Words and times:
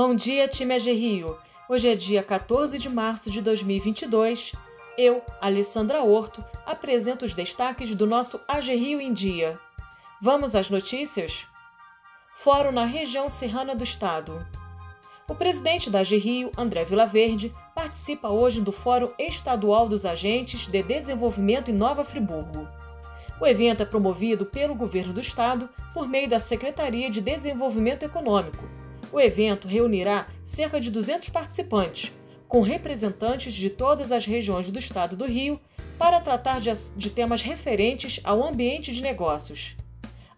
Bom 0.00 0.14
dia, 0.14 0.46
time 0.46 0.74
AG 0.74 0.92
Rio. 0.92 1.36
Hoje 1.68 1.88
é 1.88 1.96
dia 1.96 2.22
14 2.22 2.78
de 2.78 2.88
março 2.88 3.32
de 3.32 3.42
2022. 3.42 4.52
Eu, 4.96 5.20
Alessandra 5.40 6.04
Horto, 6.04 6.44
apresento 6.64 7.24
os 7.24 7.34
destaques 7.34 7.92
do 7.96 8.06
nosso 8.06 8.38
AG 8.46 8.72
Rio 8.76 9.00
em 9.00 9.12
Dia. 9.12 9.58
Vamos 10.22 10.54
às 10.54 10.70
notícias? 10.70 11.48
Fórum 12.36 12.70
na 12.70 12.84
região 12.84 13.28
serrana 13.28 13.74
do 13.74 13.82
estado. 13.82 14.46
O 15.28 15.34
presidente 15.34 15.90
da 15.90 15.98
AG 15.98 16.16
Rio, 16.16 16.52
André 16.56 16.84
Vilaverde, 16.84 17.52
participa 17.74 18.28
hoje 18.28 18.60
do 18.60 18.70
Fórum 18.70 19.10
Estadual 19.18 19.88
dos 19.88 20.04
Agentes 20.04 20.68
de 20.68 20.80
Desenvolvimento 20.80 21.72
em 21.72 21.74
Nova 21.74 22.04
Friburgo. 22.04 22.68
O 23.40 23.44
evento 23.44 23.82
é 23.82 23.84
promovido 23.84 24.46
pelo 24.46 24.76
governo 24.76 25.12
do 25.12 25.20
estado 25.20 25.68
por 25.92 26.06
meio 26.06 26.28
da 26.28 26.38
Secretaria 26.38 27.10
de 27.10 27.20
Desenvolvimento 27.20 28.04
Econômico 28.04 28.78
o 29.12 29.20
evento 29.20 29.68
reunirá 29.68 30.28
cerca 30.42 30.80
de 30.80 30.90
200 30.90 31.28
participantes, 31.28 32.12
com 32.46 32.60
representantes 32.60 33.52
de 33.54 33.70
todas 33.70 34.10
as 34.12 34.24
regiões 34.24 34.70
do 34.70 34.78
estado 34.78 35.16
do 35.16 35.26
Rio, 35.26 35.60
para 35.98 36.20
tratar 36.20 36.60
de, 36.60 36.70
de 36.96 37.10
temas 37.10 37.42
referentes 37.42 38.20
ao 38.22 38.46
ambiente 38.46 38.92
de 38.92 39.02
negócios. 39.02 39.76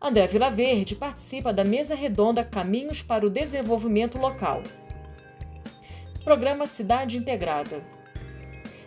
André 0.01 0.27
Vilaverde 0.27 0.97
participa 0.97 1.53
da 1.53 1.63
mesa 1.63 1.95
redonda 1.95 2.43
Caminhos 2.43 3.03
para 3.03 3.27
o 3.27 3.31
Desenvolvimento 3.31 4.17
Local. 4.17 4.63
Programa 6.25 6.67
Cidade 6.67 7.19
Integrada. 7.19 8.00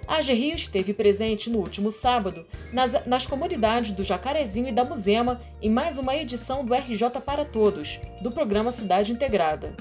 A 0.07 0.15
AG 0.15 0.33
Rio 0.33 0.55
esteve 0.55 0.93
presente 0.93 1.49
no 1.49 1.59
último 1.59 1.89
sábado 1.89 2.45
nas, 2.71 3.05
nas 3.05 3.25
comunidades 3.25 3.93
do 3.93 4.03
Jacarezinho 4.03 4.67
e 4.67 4.71
da 4.71 4.83
Muzema 4.83 5.41
em 5.61 5.69
mais 5.69 5.97
uma 5.97 6.15
edição 6.15 6.63
do 6.65 6.73
RJ 6.73 7.21
para 7.25 7.45
Todos, 7.45 7.99
do 8.21 8.29
programa 8.29 8.71
Cidade 8.71 9.13
Integrada. 9.13 9.75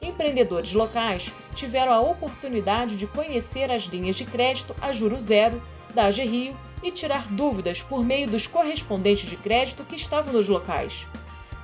Empreendedores 0.00 0.72
locais 0.72 1.32
tiveram 1.54 1.92
a 1.92 2.00
oportunidade 2.00 2.96
de 2.96 3.06
conhecer 3.06 3.70
as 3.70 3.82
linhas 3.82 4.16
de 4.16 4.24
crédito 4.24 4.74
a 4.80 4.90
juro 4.90 5.20
zero 5.20 5.62
da 5.94 6.08
Rio 6.10 6.56
e 6.82 6.90
tirar 6.90 7.28
dúvidas 7.28 7.82
por 7.82 8.04
meio 8.04 8.26
dos 8.26 8.46
correspondentes 8.46 9.28
de 9.28 9.36
crédito 9.36 9.84
que 9.84 9.94
estavam 9.94 10.32
nos 10.32 10.48
locais. 10.48 11.06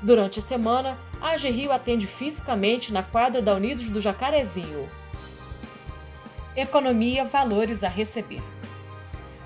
Durante 0.00 0.38
a 0.38 0.42
semana, 0.42 0.96
a 1.20 1.36
Rio 1.36 1.72
atende 1.72 2.06
fisicamente 2.06 2.92
na 2.92 3.02
quadra 3.02 3.42
da 3.42 3.54
Unidos 3.54 3.90
do 3.90 4.00
Jacarezinho. 4.00 4.88
Economia 6.60 7.24
Valores 7.24 7.84
a 7.84 7.88
Receber. 7.88 8.42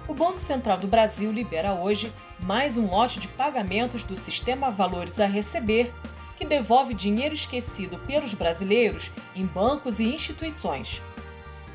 O 0.08 0.14
Banco 0.14 0.40
Central 0.40 0.78
do 0.78 0.86
Brasil 0.86 1.30
libera 1.30 1.74
hoje 1.74 2.10
mais 2.40 2.78
um 2.78 2.86
lote 2.86 3.20
de 3.20 3.28
pagamentos 3.28 4.02
do 4.02 4.16
Sistema 4.16 4.70
Valores 4.70 5.20
a 5.20 5.26
Receber, 5.26 5.92
que 6.38 6.46
devolve 6.46 6.94
dinheiro 6.94 7.34
esquecido 7.34 7.98
pelos 8.06 8.32
brasileiros 8.32 9.10
em 9.36 9.44
bancos 9.44 10.00
e 10.00 10.04
instituições. 10.04 11.02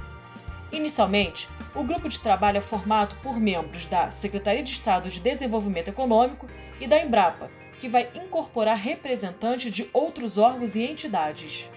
Inicialmente, 0.72 1.50
o 1.76 1.84
grupo 1.84 2.08
de 2.08 2.20
trabalho 2.20 2.60
é 2.60 2.62
formado 2.62 3.16
por 3.22 3.40
membros 3.40 3.86
da 3.88 4.10
Secretaria 4.10 4.64
de 4.64 4.72
Estado 4.72 5.10
de 5.10 5.20
Desenvolvimento 5.20 5.90
Econômico 5.90 6.48
e 6.80 6.88
da 6.88 7.02
Embrapa, 7.02 7.52
que 7.80 7.90
vai 7.90 8.10
incorporar 8.16 8.78
representantes 8.78 9.72
de 9.72 9.90
outros 9.92 10.38
órgãos 10.38 10.76
e 10.76 10.84
entidades. 10.84 11.70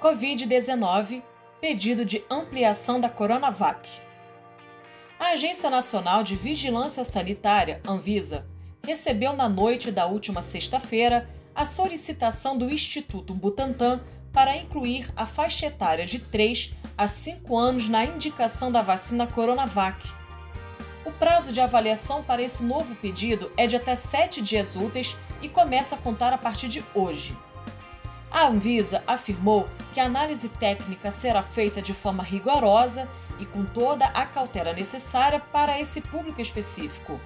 Covid-19 0.00 1.22
pedido 1.60 2.04
de 2.06 2.24
ampliação 2.30 2.98
da 2.98 3.10
Coronavac. 3.10 3.88
A 5.18 5.32
Agência 5.32 5.68
Nacional 5.68 6.22
de 6.22 6.34
Vigilância 6.34 7.04
Sanitária, 7.04 7.82
Anvisa, 7.86 8.46
recebeu 8.82 9.34
na 9.34 9.46
noite 9.46 9.90
da 9.90 10.06
última 10.06 10.40
sexta-feira 10.40 11.28
a 11.54 11.66
solicitação 11.66 12.56
do 12.56 12.70
Instituto 12.70 13.34
Butantan 13.34 14.00
para 14.32 14.56
incluir 14.56 15.12
a 15.14 15.26
faixa 15.26 15.66
etária 15.66 16.06
de 16.06 16.18
3 16.18 16.72
a 16.96 17.06
5 17.06 17.58
anos 17.58 17.88
na 17.88 18.04
indicação 18.04 18.72
da 18.72 18.80
vacina 18.80 19.26
Coronavac. 19.26 20.08
O 21.04 21.10
prazo 21.12 21.52
de 21.52 21.60
avaliação 21.60 22.22
para 22.22 22.40
esse 22.40 22.62
novo 22.62 22.94
pedido 22.94 23.52
é 23.56 23.66
de 23.66 23.76
até 23.76 23.94
7 23.94 24.40
dias 24.40 24.76
úteis 24.76 25.14
e 25.42 25.48
começa 25.48 25.94
a 25.94 25.98
contar 25.98 26.32
a 26.32 26.38
partir 26.38 26.68
de 26.68 26.82
hoje. 26.94 27.36
A 28.30 28.46
Anvisa 28.46 29.02
afirmou 29.06 29.68
que 29.92 29.98
a 29.98 30.04
análise 30.04 30.48
técnica 30.48 31.10
será 31.10 31.42
feita 31.42 31.82
de 31.82 31.92
forma 31.92 32.22
rigorosa 32.22 33.08
e 33.40 33.46
com 33.46 33.64
toda 33.64 34.06
a 34.06 34.24
cautela 34.24 34.72
necessária 34.72 35.40
para 35.40 35.80
esse 35.80 36.00
público 36.00 36.40
específico. 36.40 37.20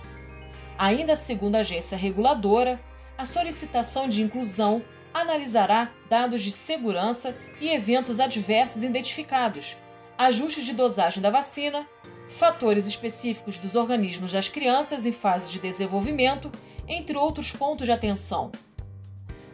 Ainda 0.79 1.15
segundo 1.15 1.57
a 1.57 1.61
agência 1.61 1.97
reguladora, 1.97 2.81
a 3.19 3.25
solicitação 3.25 4.09
de 4.09 4.23
inclusão 4.23 4.83
analisará 5.13 5.93
dados 6.09 6.43
de 6.43 6.51
segurança 6.51 7.37
e 7.61 7.69
eventos 7.69 8.19
adversos 8.19 8.83
identificados, 8.83 9.77
ajustes 10.19 10.65
de 10.65 10.73
dosagem 10.73 11.23
da 11.23 11.31
vacina, 11.31 11.87
fatores 12.29 12.87
específicos 12.87 13.59
dos 13.59 13.77
organismos 13.77 14.33
das 14.33 14.49
crianças 14.49 15.07
em 15.07 15.13
fase 15.13 15.53
de 15.53 15.61
desenvolvimento, 15.61 16.51
entre 16.89 17.17
outros 17.17 17.53
pontos 17.53 17.87
de 17.87 17.93
atenção. 17.93 18.51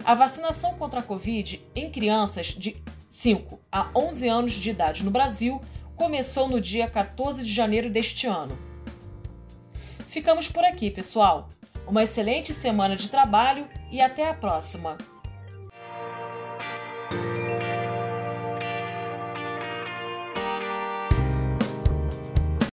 A 0.04 0.14
vacinação 0.14 0.74
contra 0.74 1.00
a 1.00 1.02
Covid 1.02 1.64
em 1.74 1.90
crianças 1.90 2.46
de 2.46 2.82
5 3.08 3.60
a 3.70 3.88
11 3.94 4.28
anos 4.28 4.52
de 4.54 4.70
idade 4.70 5.04
no 5.04 5.10
Brasil 5.10 5.60
começou 5.94 6.48
no 6.48 6.60
dia 6.60 6.88
14 6.88 7.44
de 7.44 7.52
janeiro 7.52 7.90
deste 7.90 8.26
ano. 8.26 8.58
Ficamos 10.08 10.48
por 10.48 10.64
aqui, 10.64 10.90
pessoal. 10.90 11.48
Uma 11.86 12.02
excelente 12.02 12.54
semana 12.54 12.96
de 12.96 13.08
trabalho 13.08 13.68
e 13.90 14.00
até 14.00 14.28
a 14.28 14.34
próxima! 14.34 14.96